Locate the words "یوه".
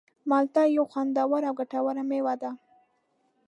0.75-0.89